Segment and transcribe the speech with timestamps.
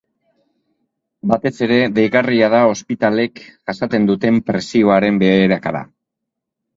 [1.31, 3.37] Batez ere, deigarria da ospitaleek
[3.73, 5.83] jasaten duten presioaren beherakada.